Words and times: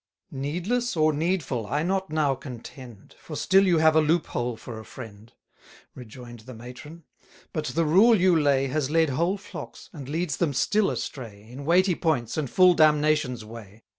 Needless, 0.33 0.95
or 0.97 1.13
needful, 1.13 1.67
I 1.67 1.83
not 1.83 2.09
now 2.09 2.33
contend, 2.33 3.13
For 3.19 3.35
still 3.35 3.67
you 3.67 3.77
have 3.77 3.95
a 3.95 4.01
loop 4.01 4.25
hole 4.25 4.57
for 4.57 4.79
a 4.79 4.83
friend; 4.83 5.31
Rejoin'd 5.93 6.39
the 6.39 6.55
matron: 6.55 7.03
but 7.53 7.65
the 7.65 7.85
rule 7.85 8.19
you 8.19 8.35
lay 8.35 8.65
Has 8.65 8.89
led 8.89 9.09
whole 9.11 9.37
flocks, 9.37 9.91
and 9.93 10.09
leads 10.09 10.37
them 10.37 10.55
still 10.55 10.89
astray, 10.89 11.47
In 11.47 11.65
weighty 11.65 11.93
points, 11.93 12.35
and 12.35 12.49
full 12.49 12.73
damnation's 12.73 13.45
way. 13.45 13.83